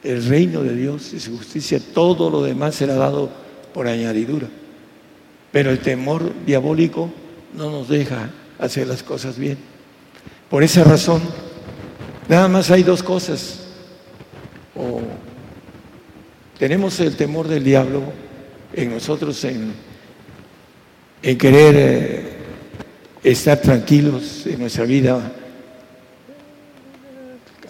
[0.03, 3.29] el reino de Dios y su justicia, todo lo demás será dado
[3.73, 4.47] por añadidura.
[5.51, 7.11] Pero el temor diabólico
[7.53, 9.57] no nos deja hacer las cosas bien.
[10.51, 11.21] Por esa razón,
[12.27, 13.61] nada más hay dos cosas.
[14.75, 14.99] O
[16.59, 18.03] tenemos el temor del diablo
[18.73, 19.73] en nosotros en,
[21.37, 22.33] querer eh,
[23.23, 25.31] estar tranquilos en nuestra vida,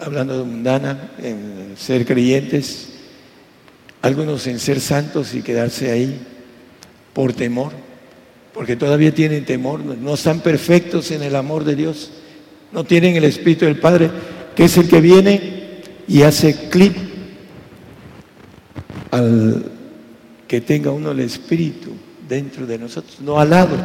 [0.00, 2.88] hablando de mundana, en ser creyentes,
[4.02, 6.20] algunos en ser santos y quedarse ahí,
[7.12, 7.70] por temor,
[8.52, 12.10] porque todavía tienen temor, no están perfectos en el amor de Dios,
[12.72, 14.10] no tienen el Espíritu del Padre,
[14.56, 16.96] que es el que viene y hace clip
[19.10, 19.70] al
[20.48, 21.92] que tenga uno el Espíritu
[22.28, 23.76] dentro de nosotros, no al lado,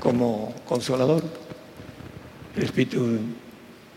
[0.00, 1.22] como consolador.
[2.56, 3.18] El Espíritu,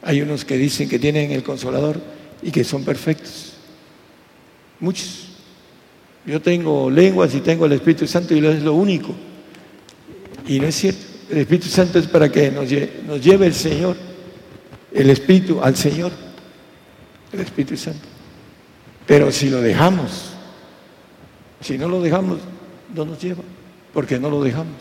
[0.01, 1.99] hay unos que dicen que tienen el consolador
[2.41, 3.53] y que son perfectos.
[4.79, 5.29] Muchos.
[6.25, 9.13] Yo tengo lenguas y tengo el Espíritu Santo y es lo único.
[10.47, 11.14] Y no es cierto.
[11.29, 13.95] El Espíritu Santo es para que nos lleve, el Señor,
[14.93, 16.11] el Espíritu al Señor,
[17.31, 18.07] el Espíritu Santo.
[19.07, 20.31] Pero si lo dejamos,
[21.61, 22.39] si no lo dejamos,
[22.93, 23.43] no nos lleva,
[23.93, 24.75] porque no lo dejamos,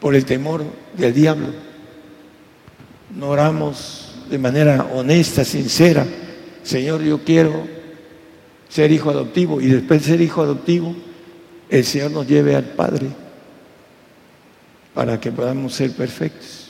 [0.00, 0.64] por el temor
[0.96, 1.46] del diablo.
[3.16, 6.06] No oramos de manera honesta, sincera.
[6.62, 7.66] Señor, yo quiero
[8.68, 10.94] ser hijo adoptivo y después de ser hijo adoptivo,
[11.70, 13.25] el Señor nos lleve al Padre
[14.96, 16.68] para que podamos ser perfectos,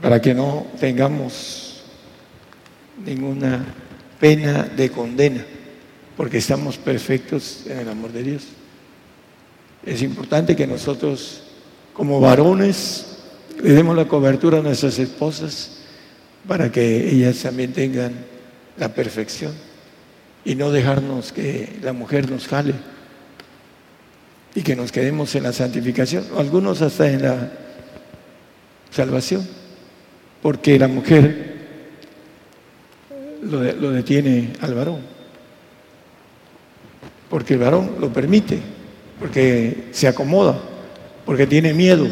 [0.00, 1.82] para que no tengamos
[3.04, 3.64] ninguna
[4.20, 5.44] pena de condena,
[6.16, 8.44] porque estamos perfectos en el amor de Dios.
[9.84, 11.42] Es importante que nosotros,
[11.92, 13.18] como varones,
[13.60, 15.78] le demos la cobertura a nuestras esposas
[16.46, 18.12] para que ellas también tengan
[18.78, 19.52] la perfección
[20.44, 22.74] y no dejarnos que la mujer nos jale
[24.54, 27.52] y que nos quedemos en la santificación, algunos hasta en la
[28.90, 29.46] salvación,
[30.42, 31.52] porque la mujer
[33.42, 35.00] lo, detiene al varón,
[37.30, 38.60] porque el varón lo permite
[39.22, 40.60] porque se acomoda,
[41.24, 42.08] porque tiene miedo.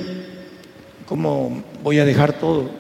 [1.07, 2.71] ¿Cómo voy a dejar todo?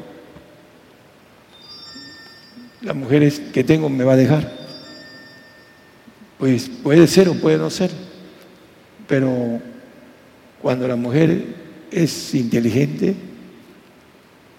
[2.80, 4.52] La mujer que tengo me va a dejar.
[6.38, 7.90] Pues puede ser o puede no ser,
[9.10, 9.60] pero
[10.62, 11.42] cuando la mujer
[11.90, 13.12] es inteligente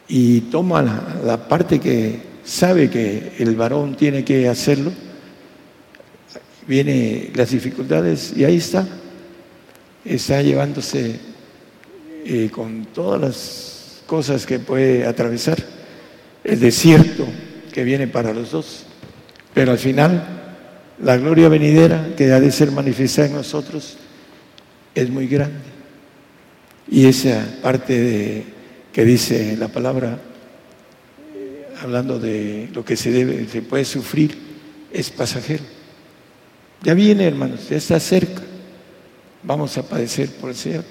[0.10, 0.82] y toma
[1.24, 4.92] la parte que sabe que el varón tiene que hacerlo,
[6.68, 8.86] vienen las dificultades y ahí está
[10.04, 11.18] está llevándose
[12.26, 15.64] eh, con todas las cosas que puede atravesar
[16.44, 17.26] el desierto
[17.72, 18.84] que viene para los dos.
[19.54, 20.26] Pero al final,
[21.02, 23.98] la gloria venidera que ha de ser manifestada en nosotros
[24.96, 25.60] es muy grande.
[26.90, 28.44] Y esa parte de,
[28.92, 30.20] que dice la palabra,
[31.36, 34.38] eh, hablando de lo que se debe, se puede sufrir,
[34.92, 35.64] es pasajero.
[36.84, 38.42] Ya viene, hermanos, ya está cerca
[39.44, 40.84] vamos a padecer por el Señor.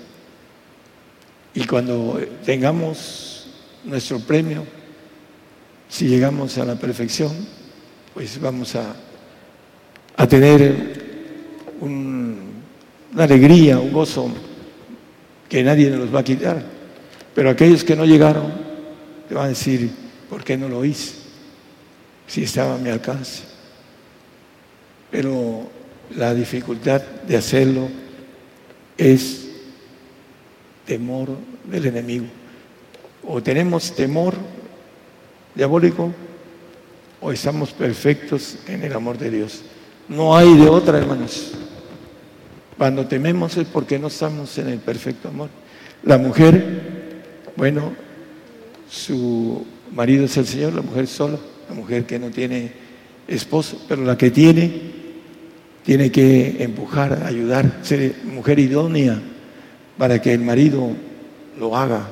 [1.54, 3.48] Y cuando tengamos
[3.84, 4.64] nuestro premio,
[5.88, 7.32] si llegamos a la perfección,
[8.14, 8.94] pues vamos a,
[10.16, 11.00] a tener
[13.12, 14.30] una alegría, un gozo
[15.48, 16.62] que nadie nos va a quitar.
[17.34, 18.52] Pero aquellos que no llegaron,
[19.28, 19.90] te van a decir,
[20.28, 21.14] ¿por qué no lo hice?
[22.26, 23.42] Si estaba a mi alcance.
[25.10, 25.68] Pero
[26.16, 27.88] la dificultad de hacerlo
[28.96, 29.48] es
[30.86, 31.30] temor
[31.64, 32.26] del enemigo.
[33.26, 34.34] O tenemos temor
[35.54, 36.12] diabólico
[37.20, 39.62] o estamos perfectos en el amor de Dios.
[40.08, 41.52] No hay de otra, hermanos.
[42.80, 45.50] Cuando tememos es porque no estamos en el perfecto amor.
[46.02, 46.64] La mujer,
[47.54, 47.92] bueno,
[48.88, 51.36] su marido es el Señor, la mujer sola,
[51.68, 52.72] la mujer que no tiene
[53.28, 54.72] esposo, pero la que tiene
[55.84, 59.20] tiene que empujar, ayudar, ser mujer idónea
[59.98, 60.88] para que el marido
[61.58, 62.08] lo haga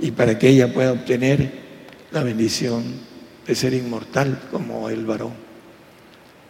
[0.00, 1.48] y para que ella pueda obtener
[2.10, 2.82] la bendición
[3.46, 5.34] de ser inmortal como el varón.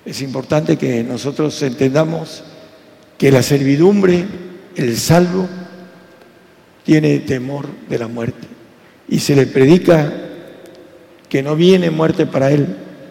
[0.07, 2.43] Es importante que nosotros entendamos
[3.19, 4.25] que la servidumbre,
[4.77, 5.49] el salvo,
[6.85, 8.47] tiene temor de la muerte
[9.09, 10.11] y se le predica
[11.29, 12.66] que no viene muerte para él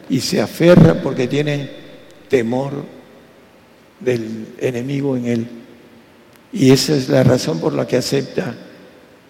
[0.10, 1.70] y se aferra porque tiene
[2.30, 2.86] temor
[4.00, 5.48] del enemigo en él.
[6.52, 8.56] Y esa es la razón por la que acepta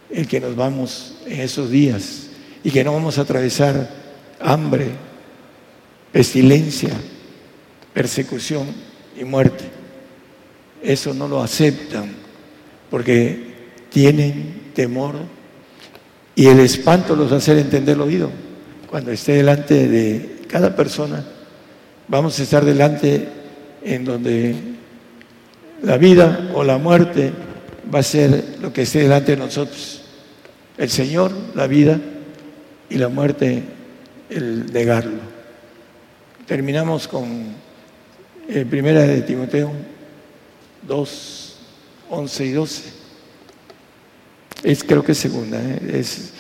[0.09, 2.28] el que nos vamos en esos días
[2.63, 3.89] y que no vamos a atravesar
[4.39, 4.91] hambre,
[6.11, 6.91] pestilencia,
[7.93, 8.67] persecución
[9.19, 9.76] y muerte.
[10.82, 12.11] Eso no lo aceptan
[12.89, 13.55] porque
[13.89, 15.15] tienen temor
[16.36, 18.30] y el espanto los hacer entender el oído.
[18.89, 21.23] Cuando esté delante de cada persona,
[22.07, 23.28] vamos a estar delante
[23.84, 24.55] en donde
[25.82, 27.32] la vida o la muerte
[27.93, 30.03] va a ser lo que esté delante de nosotros.
[30.78, 31.99] El Señor, la vida
[32.89, 33.63] y la muerte,
[34.30, 35.38] el negarlo.
[36.45, 37.45] Terminamos con
[38.47, 39.71] el primera de Timoteo
[40.88, 41.55] 2,
[42.09, 42.83] 11 y 12.
[44.63, 45.99] Es, creo que es segunda, ¿eh?
[45.99, 46.31] es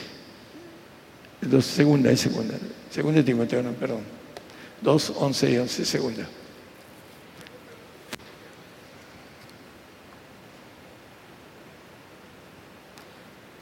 [1.41, 2.55] dos, segunda, es segunda.
[2.89, 4.01] Segunda Timoteo, no, perdón.
[4.81, 6.27] 2, 11 y 11, segunda.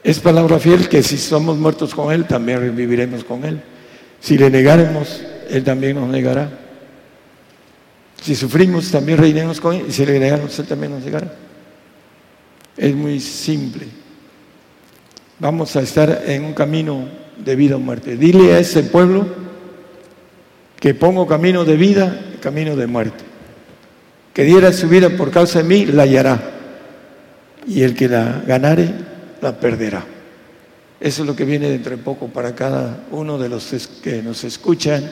[0.02, 3.60] Es palabra fiel que si somos muertos con Él, también viviremos con Él.
[4.20, 5.20] Si le negaremos,
[5.50, 6.65] Él también nos negará.
[8.22, 9.86] Si sufrimos, también reinemos con Él.
[9.88, 11.32] Y si le negamos, Él también nos negará.
[12.76, 13.86] Es muy simple.
[15.38, 18.16] Vamos a estar en un camino de vida o muerte.
[18.16, 19.26] Dile a ese pueblo
[20.80, 23.24] que pongo camino de vida, camino de muerte.
[24.32, 26.40] Que diera su vida por causa de mí, la hallará.
[27.66, 28.90] Y el que la ganare,
[29.40, 30.04] la perderá.
[31.00, 34.44] Eso es lo que viene dentro de poco para cada uno de los que nos
[34.44, 35.10] escuchan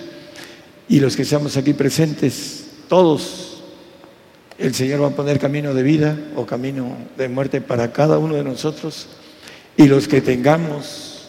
[0.88, 2.63] y los que estamos aquí presentes.
[2.88, 3.62] Todos,
[4.58, 8.34] el Señor va a poner camino de vida o camino de muerte para cada uno
[8.34, 9.08] de nosotros
[9.76, 11.28] y los que tengamos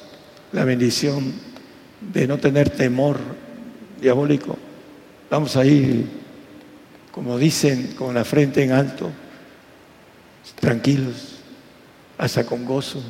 [0.51, 1.33] la bendición
[2.13, 3.17] de no tener temor
[3.99, 4.57] diabólico,
[5.29, 6.05] vamos a ir,
[7.11, 9.09] como dicen, con la frente en alto,
[10.59, 11.39] tranquilos,
[12.17, 13.01] hasta con gozo,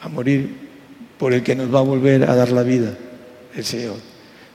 [0.00, 0.70] a morir
[1.18, 2.94] por el que nos va a volver a dar la vida,
[3.54, 3.96] el Señor.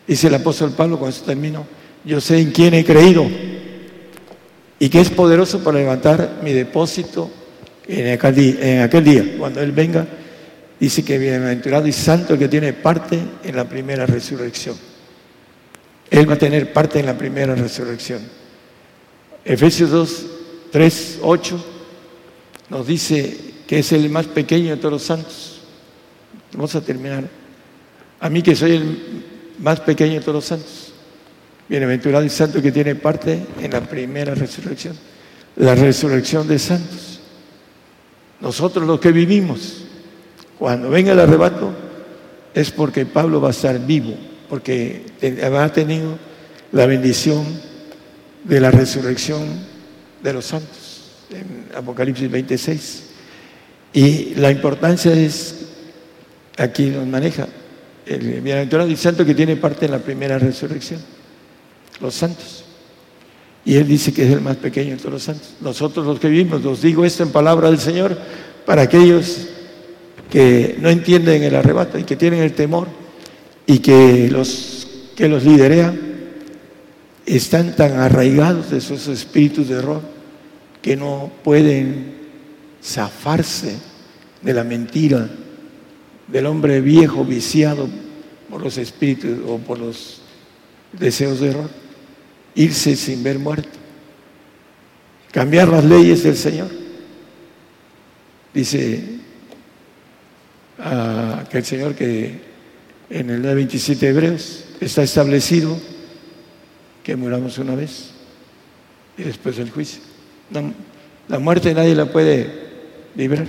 [0.07, 1.65] Dice el apóstol Pablo, con esto termino,
[2.07, 3.27] yo sé en quién he creído
[4.79, 7.29] y que es poderoso para levantar mi depósito
[7.85, 10.07] en aquel día, cuando Él venga.
[10.79, 14.75] Dice que bienaventurado y santo el que tiene parte en la primera resurrección.
[16.09, 18.21] Él va a tener parte en la primera resurrección.
[19.43, 20.25] Efesios 2,
[20.71, 21.65] 3, 8
[22.69, 23.37] nos dice
[23.67, 25.61] que es el más pequeño de todos los santos.
[26.53, 27.25] Vamos a terminar.
[28.19, 29.23] A mí que soy el
[29.59, 30.86] más pequeño de todos los santos.
[31.69, 34.95] Bienaventurado y santo que tiene parte en la primera resurrección.
[35.57, 37.19] La resurrección de santos.
[38.39, 39.83] Nosotros los que vivimos,
[40.57, 41.73] cuando venga el arrebato,
[42.53, 44.15] es porque Pablo va a estar vivo,
[44.49, 45.05] porque
[45.43, 46.17] ha tenido
[46.71, 47.45] la bendición
[48.43, 49.43] de la resurrección
[50.23, 53.03] de los santos en Apocalipsis 26.
[53.93, 55.55] Y la importancia es,
[56.57, 57.47] aquí nos maneja,
[58.05, 61.01] el bienaventurado y santo que tiene parte en la primera resurrección,
[62.01, 62.63] los santos.
[63.65, 65.55] Y él dice que es el más pequeño de todos los santos.
[65.59, 68.17] Nosotros los que vivimos, os digo esto en palabra del Señor,
[68.65, 69.47] para aquellos
[70.29, 72.87] que no entienden el arrebato y que tienen el temor
[73.65, 75.99] y que los que los liderean
[77.25, 80.01] están tan arraigados de esos espíritus de error
[80.81, 82.15] que no pueden
[82.83, 83.77] zafarse
[84.41, 85.27] de la mentira
[86.27, 87.89] del hombre viejo viciado
[88.49, 90.21] por los espíritus o por los
[90.93, 91.69] deseos de error,
[92.57, 93.69] irse sin ver muerte,
[95.31, 96.69] cambiar las leyes del Señor.
[98.53, 99.03] Dice
[100.79, 102.39] aquel Señor que
[103.09, 105.79] en el 27 de Hebreos está establecido
[107.03, 108.09] que muramos una vez
[109.17, 110.01] y después del juicio.
[111.29, 112.51] La, muerte nadie la puede
[113.15, 113.47] librar.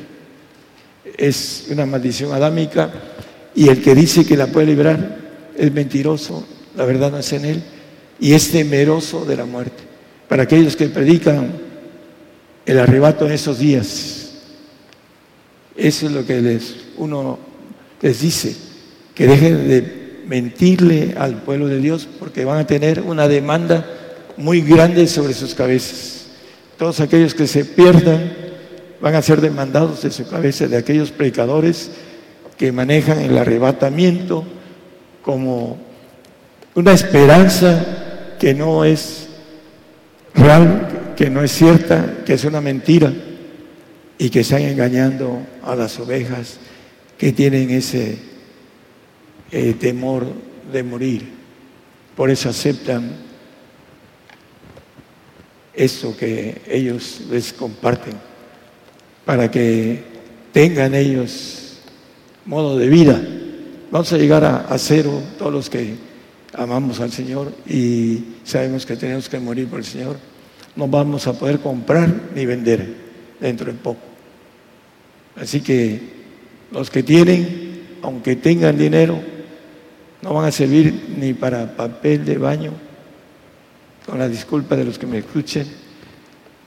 [1.17, 2.93] Es una maldición adámica
[3.55, 5.17] y el que dice que la puede librar
[5.57, 6.47] es mentiroso,
[6.77, 7.63] la verdad no es en él
[8.21, 9.83] y es temeroso de la muerte.
[10.29, 11.53] Para aquellos que predican
[12.67, 14.33] el arrebato en esos días,
[15.77, 17.39] eso es lo que les, uno
[18.01, 18.55] les dice,
[19.15, 23.87] que dejen de mentirle al pueblo de Dios porque van a tener una demanda
[24.37, 26.27] muy grande sobre sus cabezas.
[26.77, 28.33] Todos aquellos que se pierdan
[29.01, 31.91] van a ser demandados de su cabeza de aquellos predicadores
[32.57, 34.45] que manejan el arrebatamiento
[35.23, 35.79] como
[36.75, 38.08] una esperanza
[38.39, 39.29] que no es
[40.35, 43.13] real, que no es cierta, que es una mentira
[44.19, 46.59] y que están engañando a las ovejas
[47.17, 48.19] que tienen ese
[49.51, 50.27] eh, temor
[50.73, 51.29] de morir.
[52.17, 53.29] Por eso aceptan
[55.75, 58.15] eso que ellos les comparten,
[59.25, 60.03] para que
[60.53, 61.79] tengan ellos
[62.45, 63.21] modo de vida.
[63.91, 65.95] Vamos a llegar a, cero todos los que
[66.59, 70.17] amamos al Señor y sabemos que tenemos que morir por el Señor.
[70.75, 72.95] No vamos a poder comprar ni vender
[73.41, 74.01] dentro de poco.
[75.37, 76.01] Así que
[76.73, 79.21] los que tienen, aunque tengan dinero,
[80.21, 82.73] no van a servir ni para papel de baño,
[84.05, 85.67] con la disculpa de los que me escuchen,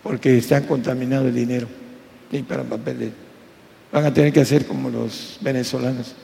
[0.02, 1.68] porque están contaminado el dinero,
[2.32, 3.12] ni para papel.
[3.92, 6.16] Van a tener que hacer como los venezolanos,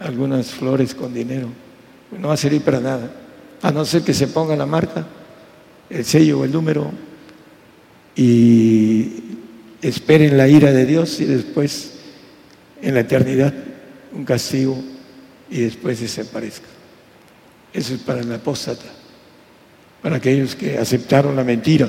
[0.00, 1.48] algunas flores con dinero.
[2.10, 3.10] No va a servir para nada,
[3.62, 5.06] a no ser que se ponga la marca,
[5.90, 6.90] el sello o el número,
[8.16, 9.12] y
[9.82, 11.92] esperen la ira de Dios y después
[12.82, 13.52] en la eternidad
[14.12, 14.82] un castigo
[15.50, 16.66] y después desaparezca.
[17.72, 18.86] Eso es para el apóstata,
[20.02, 21.88] para aquellos que aceptaron la mentira,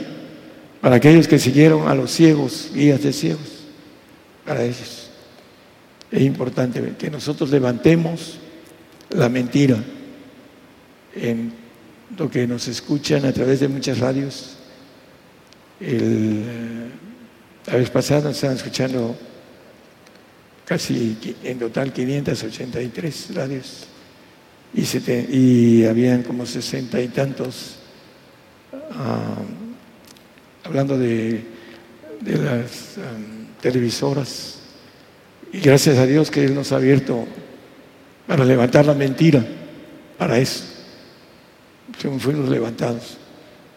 [0.82, 3.66] para aquellos que siguieron a los ciegos, guías de ciegos,
[4.46, 5.10] para ellos.
[6.12, 8.38] Es importante que nosotros levantemos
[9.10, 9.78] la mentira
[11.16, 11.52] en
[12.18, 14.58] lo que nos escuchan a través de muchas radios.
[15.80, 19.16] la vez pasada nos estaban escuchando
[20.66, 23.88] casi en total 583 radios
[24.74, 27.78] y, habían como sesenta y tantos
[28.92, 29.36] ah,
[30.64, 31.44] hablando de,
[32.22, 32.98] las
[33.62, 34.60] televisoras
[35.52, 37.26] y gracias a Dios que Él nos ha abierto
[38.28, 39.44] para levantar la mentira,
[40.18, 40.79] para eso.
[42.00, 43.18] Fuimos levantados,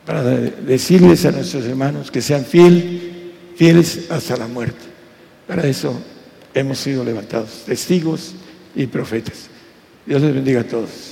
[0.07, 4.85] para decirles a nuestros hermanos que sean fiel, fieles hasta la muerte.
[5.47, 6.01] Para eso
[6.55, 8.35] hemos sido levantados, testigos
[8.75, 9.49] y profetas.
[10.07, 11.12] Dios les bendiga a todos.